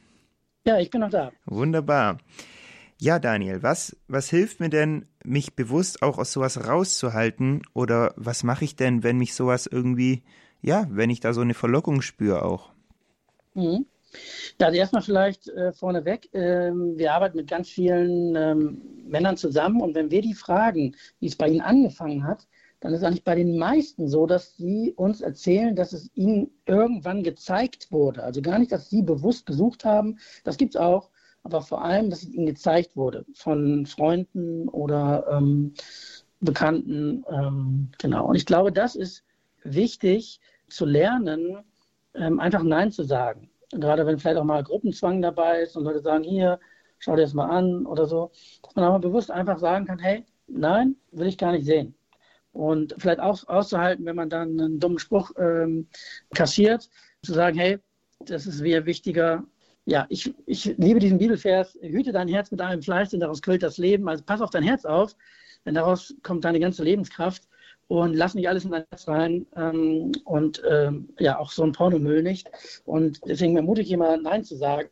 Ja, 0.66 0.78
ich 0.78 0.88
bin 0.88 1.02
noch 1.02 1.10
da. 1.10 1.30
Wunderbar. 1.44 2.16
Ja, 2.98 3.18
Daniel, 3.18 3.62
was, 3.62 3.94
was 4.08 4.30
hilft 4.30 4.60
mir 4.60 4.70
denn, 4.70 5.04
mich 5.22 5.54
bewusst 5.54 6.02
auch 6.02 6.16
aus 6.16 6.32
sowas 6.32 6.66
rauszuhalten? 6.66 7.60
Oder 7.74 8.14
was 8.16 8.44
mache 8.44 8.64
ich 8.64 8.76
denn, 8.76 9.02
wenn 9.02 9.18
mich 9.18 9.34
sowas 9.34 9.66
irgendwie, 9.66 10.22
ja, 10.62 10.86
wenn 10.88 11.10
ich 11.10 11.20
da 11.20 11.34
so 11.34 11.42
eine 11.42 11.54
Verlockung 11.54 12.00
spüre 12.00 12.46
auch? 12.46 12.72
Mhm. 13.52 13.84
Ja, 14.58 14.66
also 14.66 14.78
erstmal 14.78 15.02
vielleicht 15.02 15.48
äh, 15.48 15.72
vorneweg. 15.72 16.28
Ähm, 16.32 16.98
wir 16.98 17.12
arbeiten 17.14 17.36
mit 17.36 17.48
ganz 17.48 17.68
vielen 17.68 18.34
ähm, 18.36 18.82
Männern 19.04 19.36
zusammen 19.36 19.80
und 19.80 19.94
wenn 19.94 20.10
wir 20.10 20.22
die 20.22 20.34
fragen, 20.34 20.96
wie 21.20 21.26
es 21.26 21.36
bei 21.36 21.48
ihnen 21.48 21.60
angefangen 21.60 22.24
hat, 22.24 22.46
dann 22.80 22.94
ist 22.94 23.04
eigentlich 23.04 23.24
bei 23.24 23.34
den 23.34 23.58
meisten 23.58 24.08
so, 24.08 24.26
dass 24.26 24.56
sie 24.56 24.94
uns 24.96 25.20
erzählen, 25.20 25.76
dass 25.76 25.92
es 25.92 26.10
ihnen 26.14 26.50
irgendwann 26.66 27.22
gezeigt 27.22 27.92
wurde. 27.92 28.22
Also 28.22 28.40
gar 28.40 28.58
nicht, 28.58 28.72
dass 28.72 28.88
sie 28.88 29.02
bewusst 29.02 29.46
gesucht 29.46 29.84
haben, 29.84 30.18
das 30.44 30.56
gibt 30.56 30.74
es 30.74 30.80
auch, 30.80 31.10
aber 31.42 31.60
vor 31.62 31.84
allem, 31.84 32.10
dass 32.10 32.22
es 32.22 32.30
ihnen 32.30 32.46
gezeigt 32.46 32.96
wurde 32.96 33.24
von 33.34 33.86
Freunden 33.86 34.68
oder 34.68 35.26
ähm, 35.30 35.74
Bekannten. 36.40 37.24
Ähm, 37.30 37.90
genau. 37.98 38.28
Und 38.28 38.34
ich 38.34 38.46
glaube, 38.46 38.72
das 38.72 38.96
ist 38.96 39.24
wichtig 39.62 40.40
zu 40.68 40.86
lernen, 40.86 41.58
ähm, 42.14 42.40
einfach 42.40 42.62
Nein 42.62 42.92
zu 42.92 43.04
sagen. 43.04 43.50
Gerade 43.72 44.06
wenn 44.06 44.18
vielleicht 44.18 44.38
auch 44.38 44.44
mal 44.44 44.62
Gruppenzwang 44.64 45.22
dabei 45.22 45.62
ist 45.62 45.76
und 45.76 45.84
Leute 45.84 46.00
sagen, 46.00 46.24
hier, 46.24 46.58
schau 46.98 47.16
dir 47.16 47.22
das 47.22 47.34
mal 47.34 47.48
an 47.48 47.86
oder 47.86 48.06
so, 48.06 48.30
dass 48.62 48.74
man 48.74 48.84
aber 48.84 48.98
bewusst 48.98 49.30
einfach 49.30 49.58
sagen 49.58 49.86
kann, 49.86 49.98
hey, 49.98 50.24
nein, 50.48 50.96
will 51.12 51.28
ich 51.28 51.38
gar 51.38 51.52
nicht 51.52 51.66
sehen 51.66 51.94
und 52.52 52.94
vielleicht 52.98 53.20
auch 53.20 53.46
auszuhalten, 53.48 54.04
wenn 54.04 54.16
man 54.16 54.30
dann 54.30 54.60
einen 54.60 54.80
dummen 54.80 54.98
Spruch 54.98 55.30
ähm, 55.38 55.88
kassiert, 56.34 56.88
zu 57.22 57.32
sagen, 57.32 57.58
hey, 57.58 57.78
das 58.20 58.46
ist 58.46 58.60
mir 58.60 58.86
wichtiger. 58.86 59.44
Ja, 59.86 60.06
ich, 60.08 60.34
ich 60.46 60.64
liebe 60.76 61.00
diesen 61.00 61.18
Bibelvers, 61.18 61.78
hüte 61.80 62.12
dein 62.12 62.28
Herz 62.28 62.50
mit 62.50 62.60
allem 62.60 62.82
Fleiß, 62.82 63.10
denn 63.10 63.20
daraus 63.20 63.42
quillt 63.42 63.62
das 63.62 63.78
Leben. 63.78 64.08
Also 64.08 64.24
pass 64.24 64.40
auf 64.40 64.50
dein 64.50 64.62
Herz 64.62 64.84
auf, 64.84 65.16
denn 65.64 65.74
daraus 65.74 66.14
kommt 66.22 66.44
deine 66.44 66.60
ganze 66.60 66.84
Lebenskraft 66.84 67.48
und 67.90 68.14
lass 68.14 68.36
nicht 68.36 68.48
alles 68.48 68.64
in 68.64 68.70
dein 68.70 68.84
Herz 68.88 69.08
rein 69.08 69.46
ähm, 69.56 70.12
und 70.24 70.62
ähm, 70.70 71.08
ja, 71.18 71.40
auch 71.40 71.50
so 71.50 71.64
ein 71.64 71.72
Pornomüll 71.72 72.22
nicht. 72.22 72.48
Und 72.84 73.18
deswegen 73.26 73.56
ermutige 73.56 73.84
ich 73.84 73.92
immer, 73.92 74.16
Nein 74.16 74.44
zu 74.44 74.56
sagen. 74.56 74.88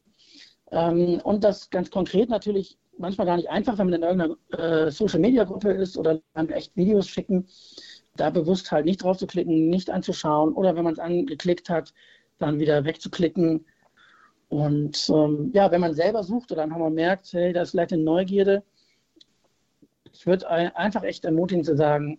Ähm, 0.73 1.21
und 1.23 1.45
das 1.45 1.71
ganz 1.71 1.93
konkret 1.93 2.29
natürlich 2.29 2.77
manchmal 2.99 3.29
gar 3.29 3.37
nicht 3.37 3.51
einfach, 3.51 3.79
wenn 3.79 3.89
man 3.89 4.03
in 4.03 4.03
irgendeiner 4.03 4.87
äh, 4.87 4.91
Social-Media-Gruppe 4.91 5.71
ist 5.71 5.97
oder 5.97 6.21
dann 6.35 6.49
echt 6.49 6.77
Videos 6.77 7.07
schicken, 7.07 7.47
da 8.17 8.31
bewusst 8.31 8.73
halt 8.73 8.85
nicht 8.85 9.05
drauf 9.05 9.17
zu 9.17 9.29
klicken, 9.29 9.69
nicht 9.71 9.91
anzuschauen 9.91 10.53
oder 10.55 10.75
wenn 10.75 10.83
man 10.83 10.95
es 10.95 10.99
angeklickt 10.99 11.71
hat, 11.71 11.95
dann 12.39 12.59
wieder 12.59 12.85
wegzuklicken. 12.85 13.65
Und 14.49 15.09
ähm, 15.09 15.53
ja, 15.55 15.71
wenn 15.71 15.83
man 15.83 15.95
selber 15.95 16.25
sucht 16.25 16.51
oder 16.51 16.67
dann 16.67 16.95
merkt, 16.95 17.33
hey, 17.33 17.53
da 17.53 17.63
ist 17.63 17.71
vielleicht 17.71 17.93
eine 17.93 18.03
Neugierde, 18.03 18.65
ich 20.13 20.27
würde 20.27 20.49
einfach 20.49 21.05
echt 21.05 21.25
ermutigen 21.25 21.63
zu 21.63 21.77
sagen, 21.77 22.19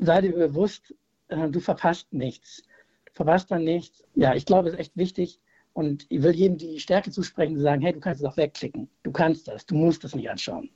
sei 0.00 0.20
dir 0.22 0.32
bewusst, 0.32 0.94
äh, 1.28 1.48
du 1.48 1.60
verpasst 1.60 2.12
nichts. 2.12 2.62
Du 3.06 3.12
verpasst 3.12 3.50
dann 3.50 3.64
nichts. 3.64 4.04
Ja, 4.14 4.34
ich 4.34 4.46
glaube, 4.46 4.68
es 4.68 4.74
ist 4.74 4.80
echt 4.80 4.96
wichtig, 4.96 5.40
und 5.72 6.06
ich 6.08 6.22
will 6.22 6.34
jedem 6.34 6.58
die 6.58 6.80
Stärke 6.80 7.10
zusprechen, 7.10 7.56
zu 7.56 7.62
sagen, 7.62 7.82
hey, 7.82 7.92
du 7.92 8.00
kannst 8.00 8.20
es 8.20 8.26
auch 8.26 8.36
wegklicken. 8.36 8.88
Du 9.02 9.12
kannst 9.12 9.48
das, 9.48 9.66
du 9.66 9.74
musst 9.74 10.04
das 10.04 10.14
nicht 10.14 10.30
anschauen. 10.30 10.70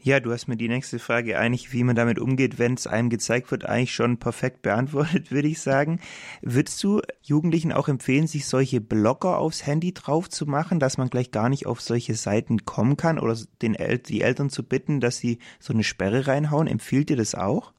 Ja, 0.00 0.20
du 0.20 0.32
hast 0.32 0.46
mir 0.46 0.56
die 0.56 0.68
nächste 0.68 1.00
Frage 1.00 1.38
eigentlich, 1.38 1.72
wie 1.72 1.82
man 1.82 1.96
damit 1.96 2.20
umgeht, 2.20 2.60
wenn 2.60 2.74
es 2.74 2.86
einem 2.86 3.10
gezeigt 3.10 3.50
wird, 3.50 3.64
eigentlich 3.64 3.92
schon 3.92 4.18
perfekt 4.18 4.62
beantwortet, 4.62 5.30
würde 5.32 5.48
ich 5.48 5.60
sagen. 5.60 6.00
Würdest 6.40 6.82
du 6.84 7.02
Jugendlichen 7.20 7.72
auch 7.72 7.88
empfehlen, 7.88 8.28
sich 8.28 8.46
solche 8.46 8.80
Blocker 8.80 9.38
aufs 9.38 9.66
Handy 9.66 9.92
drauf 9.92 10.30
zu 10.30 10.46
machen, 10.46 10.78
dass 10.78 10.98
man 10.98 11.10
gleich 11.10 11.32
gar 11.32 11.48
nicht 11.48 11.66
auf 11.66 11.80
solche 11.80 12.14
Seiten 12.14 12.64
kommen 12.64 12.96
kann 12.96 13.18
oder 13.18 13.36
den 13.60 13.74
El 13.74 13.98
die 13.98 14.22
Eltern 14.22 14.50
zu 14.50 14.62
bitten, 14.62 15.00
dass 15.00 15.18
sie 15.18 15.40
so 15.58 15.72
eine 15.72 15.82
Sperre 15.82 16.28
reinhauen? 16.28 16.68
Empfiehlt 16.68 17.08
dir 17.08 17.16
das 17.16 17.34
auch? 17.34 17.72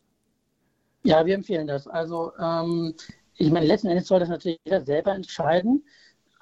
Ja, 1.03 1.25
wir 1.25 1.35
empfehlen 1.35 1.67
das. 1.67 1.87
Also 1.87 2.33
ähm, 2.37 2.93
ich 3.35 3.51
meine, 3.51 3.65
letzten 3.65 3.87
Endes 3.87 4.07
soll 4.07 4.19
das 4.19 4.29
natürlich 4.29 4.59
jeder 4.65 4.81
selber 4.81 5.13
entscheiden 5.13 5.83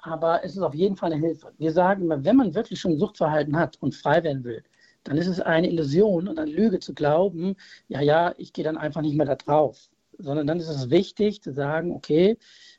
aber 0.00 0.44
es 0.44 0.56
ist 0.56 0.62
auf 0.62 0.74
jeden 0.74 0.96
Fall 0.96 1.12
eine 1.12 1.24
Hilfe. 1.24 1.52
Wir 1.58 1.72
sagen 1.72 2.02
immer, 2.02 2.24
wenn 2.24 2.36
man 2.36 2.54
wirklich 2.54 2.80
schon 2.80 2.98
Suchtverhalten 2.98 3.56
hat 3.56 3.76
und 3.80 3.94
frei 3.94 4.22
werden 4.22 4.44
will, 4.44 4.62
dann 5.04 5.16
ist 5.16 5.26
es 5.26 5.40
eine 5.40 5.68
Illusion 5.68 6.28
und 6.28 6.38
eine 6.38 6.50
Lüge 6.50 6.80
zu 6.80 6.94
glauben, 6.94 7.56
ja, 7.88 8.00
ja, 8.00 8.34
ich 8.36 8.52
gehe 8.52 8.64
dann 8.64 8.76
einfach 8.76 9.00
nicht 9.00 9.16
mehr 9.16 9.26
da 9.26 9.36
drauf. 9.36 9.88
Sondern 10.18 10.46
dann 10.46 10.58
ist 10.58 10.68
es 10.68 10.90
wichtig 10.90 11.42
zu 11.42 11.52
sagen, 11.52 11.92
okay, 11.92 12.36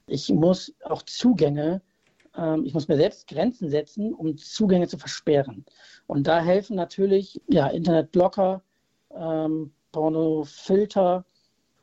ich 0.07 0.29
muss 0.29 0.73
auch 0.83 1.03
Zugänge, 1.03 1.81
ähm, 2.35 2.65
ich 2.65 2.73
muss 2.73 2.87
mir 2.87 2.97
selbst 2.97 3.27
Grenzen 3.27 3.69
setzen, 3.69 4.13
um 4.13 4.37
Zugänge 4.37 4.87
zu 4.87 4.97
versperren. 4.97 5.65
Und 6.07 6.27
da 6.27 6.41
helfen 6.41 6.75
natürlich 6.75 7.41
ja, 7.47 7.67
Internetblocker, 7.67 8.61
ähm, 9.15 9.71
Pornofilter, 9.91 11.25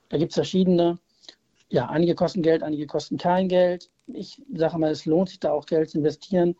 da 0.08 0.18
gibt 0.18 0.32
es 0.32 0.36
verschiedene. 0.36 0.98
Ja, 1.68 1.88
einige 1.88 2.14
kosten 2.14 2.42
Geld, 2.42 2.62
einige 2.62 2.86
kosten 2.86 3.16
kein 3.18 3.48
Geld. 3.48 3.90
Ich 4.06 4.40
sage 4.54 4.78
mal, 4.78 4.90
es 4.90 5.04
lohnt 5.04 5.30
sich 5.30 5.40
da 5.40 5.50
auch 5.52 5.66
Geld 5.66 5.90
zu 5.90 5.98
investieren. 5.98 6.54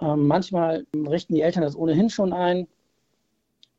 Ähm, 0.00 0.26
manchmal 0.26 0.86
richten 0.94 1.34
die 1.34 1.42
Eltern 1.42 1.62
das 1.62 1.76
ohnehin 1.76 2.10
schon 2.10 2.32
ein. 2.32 2.66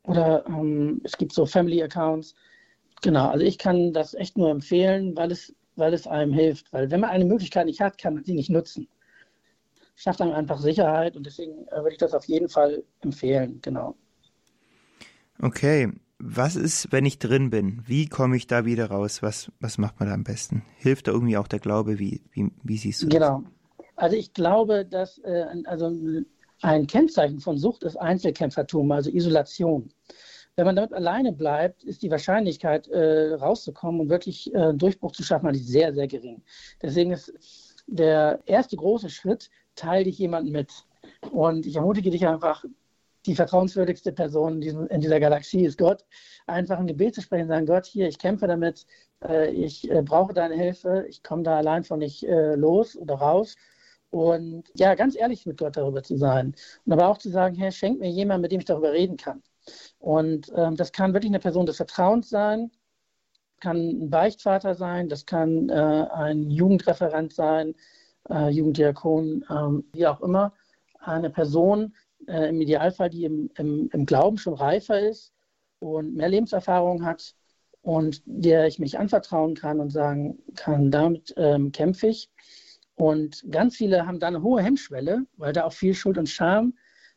Oder 0.04 0.46
ähm, 0.46 1.00
es 1.04 1.16
gibt 1.16 1.32
so 1.32 1.44
Family 1.44 1.82
Accounts. 1.82 2.34
Genau, 3.02 3.28
also 3.28 3.44
ich 3.44 3.58
kann 3.58 3.92
das 3.92 4.14
echt 4.14 4.38
nur 4.38 4.50
empfehlen, 4.50 5.14
weil 5.16 5.30
es, 5.30 5.54
weil 5.74 5.92
es 5.92 6.06
einem 6.06 6.32
hilft. 6.32 6.72
Weil 6.72 6.90
wenn 6.90 7.00
man 7.00 7.10
eine 7.10 7.26
Möglichkeit 7.26 7.66
nicht 7.66 7.80
hat, 7.80 7.98
kann 7.98 8.14
man 8.14 8.24
sie 8.24 8.34
nicht 8.34 8.50
nutzen. 8.50 8.88
Schafft 9.94 10.20
einem 10.20 10.32
einfach 10.32 10.58
Sicherheit 10.58 11.16
und 11.16 11.26
deswegen 11.26 11.66
äh, 11.68 11.76
würde 11.76 11.92
ich 11.92 11.98
das 11.98 12.14
auf 12.14 12.24
jeden 12.26 12.48
Fall 12.48 12.82
empfehlen, 13.00 13.60
genau. 13.62 13.94
Okay, 15.42 15.92
was 16.18 16.56
ist, 16.56 16.92
wenn 16.92 17.04
ich 17.04 17.18
drin 17.18 17.50
bin? 17.50 17.82
Wie 17.86 18.06
komme 18.06 18.36
ich 18.36 18.46
da 18.46 18.64
wieder 18.64 18.90
raus? 18.90 19.22
Was, 19.22 19.52
was 19.60 19.78
macht 19.78 20.00
man 20.00 20.08
da 20.08 20.14
am 20.14 20.24
besten? 20.24 20.62
Hilft 20.76 21.08
da 21.08 21.12
irgendwie 21.12 21.36
auch 21.36 21.48
der 21.48 21.58
Glaube? 21.58 21.98
Wie, 21.98 22.22
wie, 22.32 22.50
wie 22.62 22.78
siehst 22.78 23.02
du 23.02 23.08
das? 23.08 23.18
Genau. 23.18 23.42
Also 23.96 24.16
ich 24.16 24.32
glaube, 24.32 24.84
dass 24.84 25.18
äh, 25.18 25.44
also 25.64 25.90
ein 26.62 26.86
Kennzeichen 26.86 27.40
von 27.40 27.58
Sucht 27.58 27.82
ist 27.82 27.96
Einzelkämpfertum, 27.96 28.90
also 28.92 29.10
Isolation. 29.10 29.90
Wenn 30.54 30.64
man 30.64 30.76
damit 30.76 30.94
alleine 30.94 31.32
bleibt, 31.32 31.84
ist 31.84 32.02
die 32.02 32.10
Wahrscheinlichkeit, 32.10 32.88
äh, 32.88 33.34
rauszukommen 33.34 34.00
und 34.00 34.08
wirklich 34.08 34.54
äh, 34.54 34.72
Durchbruch 34.72 35.12
zu 35.12 35.22
schaffen, 35.22 35.52
sehr, 35.54 35.92
sehr 35.92 36.06
gering. 36.06 36.42
Deswegen 36.80 37.12
ist 37.12 37.32
der 37.86 38.40
erste 38.46 38.76
große 38.76 39.10
Schritt, 39.10 39.50
teile 39.74 40.04
dich 40.04 40.18
jemanden 40.18 40.52
mit. 40.52 40.72
Und 41.30 41.66
ich 41.66 41.76
ermutige 41.76 42.10
dich 42.10 42.26
einfach, 42.26 42.64
die 43.26 43.34
vertrauenswürdigste 43.34 44.12
Person 44.12 44.54
in, 44.54 44.60
diesem, 44.60 44.86
in, 44.88 45.00
dieser 45.00 45.20
Galaxie 45.20 45.64
ist 45.64 45.78
Gott. 45.78 46.04
Einfach 46.46 46.78
ein 46.78 46.86
Gebet 46.86 47.14
zu 47.14 47.22
sprechen, 47.22 47.48
sagen, 47.48 47.66
Gott, 47.66 47.86
hier, 47.86 48.08
ich 48.08 48.18
kämpfe 48.18 48.46
damit, 48.46 48.86
äh, 49.24 49.50
ich 49.50 49.90
äh, 49.90 50.02
brauche 50.02 50.32
deine 50.32 50.54
Hilfe, 50.54 51.06
ich 51.08 51.22
komme 51.22 51.42
da 51.42 51.56
allein 51.58 51.84
von 51.84 51.98
nicht 51.98 52.24
äh, 52.24 52.54
los 52.54 52.96
oder 52.96 53.16
raus. 53.16 53.56
Und 54.10 54.64
ja, 54.74 54.94
ganz 54.94 55.16
ehrlich 55.16 55.46
mit 55.46 55.58
Gott 55.58 55.76
darüber 55.76 56.02
zu 56.02 56.16
sein. 56.16 56.54
Und 56.84 56.92
aber 56.92 57.08
auch 57.08 57.18
zu 57.18 57.28
sagen, 57.28 57.56
Herr, 57.56 57.72
schenk 57.72 58.00
mir 58.00 58.10
jemanden, 58.10 58.42
mit 58.42 58.52
dem 58.52 58.60
ich 58.60 58.66
darüber 58.66 58.92
reden 58.92 59.16
kann. 59.16 59.42
Und 59.98 60.52
ähm, 60.54 60.76
das 60.76 60.92
kann 60.92 61.12
wirklich 61.12 61.30
eine 61.30 61.40
Person 61.40 61.66
des 61.66 61.76
Vertrauens 61.76 62.30
sein, 62.30 62.70
kann 63.60 63.76
ein 63.76 64.10
Beichtvater 64.10 64.74
sein, 64.74 65.08
das 65.08 65.26
kann 65.26 65.68
äh, 65.68 65.72
ein 65.72 66.50
Jugendreferent 66.50 67.32
sein, 67.32 67.74
äh, 68.30 68.48
Jugenddiakon, 68.48 69.44
ähm, 69.50 69.84
wie 69.92 70.06
auch 70.06 70.20
immer. 70.20 70.52
Eine 71.00 71.30
Person, 71.30 71.94
äh, 72.26 72.48
im 72.48 72.60
Idealfall, 72.60 73.10
die 73.10 73.24
im, 73.24 73.50
im, 73.56 73.88
im 73.92 74.06
Glauben 74.06 74.38
schon 74.38 74.54
reifer 74.54 75.00
ist 75.00 75.32
und 75.78 76.14
mehr 76.14 76.28
Lebenserfahrung 76.28 77.04
hat 77.04 77.34
und 77.82 78.22
der 78.24 78.66
ich 78.66 78.78
mich 78.78 78.98
anvertrauen 78.98 79.54
kann 79.54 79.80
und 79.80 79.90
sagen 79.90 80.38
kann, 80.54 80.90
damit 80.90 81.32
ähm, 81.36 81.72
kämpfe 81.72 82.08
ich. 82.08 82.30
Und 82.96 83.44
ganz 83.50 83.76
viele 83.76 84.06
haben 84.06 84.18
da 84.18 84.28
eine 84.28 84.42
hohe 84.42 84.62
Hemmschwelle, 84.62 85.26
weil 85.36 85.52
da 85.52 85.64
auch 85.64 85.72
viel 85.72 85.94
Schuld 85.94 86.18
und 86.18 86.28
Scham 86.28 86.74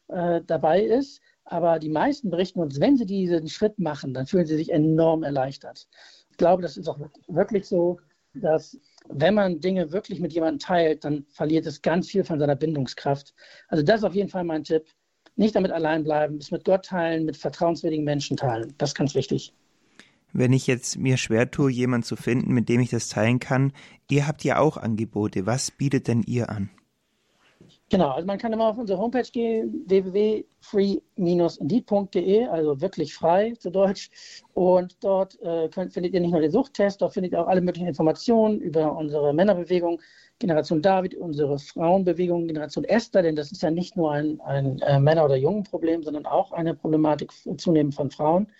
äh, 0.10 0.42
dabei 0.46 0.84
ist. 0.84 1.22
Aber 1.46 1.80
die 1.80 1.90
meisten 1.90 2.30
berichten 2.30 2.60
uns, 2.60 2.80
wenn 2.80 2.98
sie 2.98 3.06
diesen 3.06 3.48
Schritt 3.48 3.80
machen, 3.80 4.14
dann 4.14 4.28
fühlen 4.28 4.46
sie 4.46 4.58
sich 4.58 4.72
enorm 4.72 5.24
erleichtert. 5.24 5.88
Ich 6.30 6.38
glaube, 6.38 6.62
das 6.62 6.78
ist 6.78 6.88
auch 6.88 7.00
wirklich 7.28 7.66
so, 7.66 8.00
dass 8.36 8.78
wenn 9.08 9.34
man 9.34 9.60
Dinge 9.60 9.92
wirklich 9.92 10.20
mit 10.20 10.34
jemandem 10.34 10.60
teilt, 10.60 11.06
dann 11.06 11.26
verliert 11.30 11.66
es 11.66 11.82
ganz 11.82 12.10
viel 12.10 12.24
von 12.24 12.40
seiner 12.40 12.56
Bindungskraft. 12.56 13.34
Also 13.68 13.84
das 13.84 14.02
ist 14.02 14.04
auf 14.04 14.16
jeden 14.16 14.30
Fall 14.30 14.44
mein 14.44 14.64
Tipp. 14.64 14.86
Nicht 15.36 15.56
damit 15.56 15.72
allein 15.72 16.04
bleiben, 16.04 16.38
es 16.38 16.52
mit 16.52 16.66
Gott 16.66 16.86
teilen, 16.86 17.26
mit 17.26 17.38
vertrauenswürdigen 17.38 18.04
Menschen 18.04 18.36
teilen. 18.36 18.74
Das 18.78 18.90
ist 18.90 18.96
ganz 18.96 19.16
wichtig. 19.16 19.54
Wenn 20.34 20.54
ich 20.54 20.68
jetzt 20.68 20.98
mir 20.98 21.18
schwer 21.18 21.50
tue, 21.50 21.72
jemanden 21.72 22.06
zu 22.06 22.16
finden, 22.16 22.54
mit 22.54 22.70
dem 22.70 22.82
ich 22.82 22.90
das 22.90 23.10
teilen 23.10 23.40
kann, 23.40 23.74
ihr 24.10 24.28
habt 24.28 24.44
ja 24.44 24.60
auch 24.60 24.78
Angebote. 24.78 25.46
Was 25.46 25.72
bietet 25.72 26.08
denn 26.08 26.22
ihr 26.22 26.50
an? 26.50 26.70
Genau, 27.92 28.12
also 28.12 28.28
man 28.28 28.38
kann 28.38 28.54
immer 28.54 28.68
auf 28.68 28.78
unsere 28.78 29.00
Homepage 29.00 29.32
gehen, 29.32 29.84
www.free-indeed.de, 29.88 32.46
also 32.46 32.80
wirklich 32.82 33.16
frei 33.16 33.56
zu 33.58 33.72
Deutsch. 33.72 34.12
Und 34.54 35.04
dort 35.04 35.42
äh, 35.42 35.70
könnt, 35.70 35.94
findet 35.94 36.14
ihr 36.14 36.20
nicht 36.20 36.30
nur 36.32 36.42
den 36.42 36.52
Suchttest, 36.52 37.02
dort 37.02 37.14
findet 37.14 37.34
ihr 37.34 37.42
auch 37.42 37.48
alle 37.48 37.62
möglichen 37.62 37.88
Informationen 37.88 38.62
über 38.62 38.96
unsere 38.96 39.34
Männerbewegung, 39.34 40.00
Generation 40.38 40.84
David, 40.84 41.16
unsere 41.16 41.58
Frauenbewegung, 41.58 42.46
Generation 42.46 42.86
Esther, 42.86 43.24
denn 43.24 43.36
das 43.36 43.52
ist 43.52 43.64
ja 43.64 43.72
nicht 43.72 43.98
nur 43.98 44.12
ein, 44.12 44.40
ein 44.42 44.78
äh, 44.82 45.00
Männer- 45.00 45.26
oder 45.26 45.36
Jungenproblem, 45.36 46.04
sondern 46.04 46.28
auch 46.28 46.52
eine 46.52 46.76
Problematik 46.76 47.32
zunehmend 47.58 47.96
von 47.96 48.12
Frauen 48.12 48.52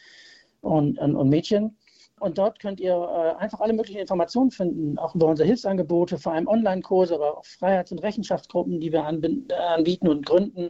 und, 0.62 0.98
und, 0.98 1.16
und 1.16 1.30
Mädchen. 1.30 1.78
Und 2.20 2.38
dort 2.38 2.60
könnt 2.60 2.80
ihr 2.80 2.94
äh, 2.94 3.42
einfach 3.42 3.60
alle 3.62 3.74
möglichen 3.74 4.00
Informationen 4.00 4.52
finden, 4.52 4.98
auch 4.98 5.16
über 5.16 5.28
unsere 5.28 5.48
Hilfsangebote, 5.48 6.18
vor 6.18 6.34
allem 6.34 6.48
Online-Kurse, 6.48 7.16
aber 7.16 7.38
auch 7.38 7.46
Freiheits- 7.46 7.92
und 7.92 8.00
Rechenschaftsgruppen, 8.00 8.80
die 8.80 8.92
wir 8.92 9.00
äh, 9.00 9.54
anbieten 9.54 10.08
und 10.08 10.26
gründen. 10.26 10.70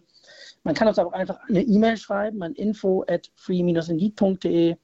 Man 0.63 0.75
kann 0.75 0.88
uns 0.88 0.99
aber 0.99 1.09
auch 1.09 1.13
einfach 1.13 1.39
eine 1.47 1.62
E-Mail 1.62 1.97
schreiben 1.97 2.43
an 2.43 2.53
info 2.53 3.03
at 3.07 3.31
free-indeed.de 3.35 4.75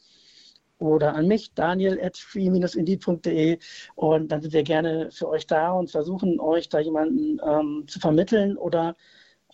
oder 0.79 1.15
an 1.15 1.27
mich, 1.27 1.53
daniel 1.53 1.99
at 2.01 2.17
free-indeed.de 2.17 3.59
und 3.95 4.31
dann 4.31 4.41
sind 4.41 4.53
wir 4.53 4.63
gerne 4.63 5.09
für 5.11 5.29
euch 5.29 5.47
da 5.47 5.71
und 5.71 5.91
versuchen 5.91 6.39
euch 6.39 6.69
da 6.69 6.79
jemanden 6.79 7.39
ähm, 7.47 7.85
zu 7.87 7.99
vermitteln 7.99 8.57
oder 8.57 8.95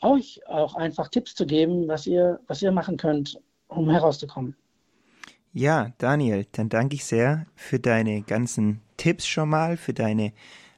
euch 0.01 0.41
auch 0.47 0.75
einfach 0.75 1.09
Tipps 1.09 1.35
zu 1.35 1.45
geben, 1.45 1.87
was 1.87 2.07
ihr, 2.07 2.39
was 2.47 2.61
ihr 2.61 2.71
machen 2.71 2.97
könnt, 2.97 3.39
um 3.67 3.89
herauszukommen. 3.89 4.55
Ja, 5.53 5.91
Daniel, 5.97 6.45
dann 6.53 6.69
danke 6.69 6.95
ich 6.95 7.03
sehr 7.03 7.45
für 7.55 7.79
deine 7.79 8.21
ganzen 8.21 8.79
Tipps 8.97 9.27
schon 9.27 9.49
mal, 9.49 9.75
für 9.75 9.93
deine 9.93 10.31